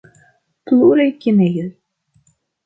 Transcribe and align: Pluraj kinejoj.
Pluraj 0.71 1.05
kinejoj. 1.27 1.67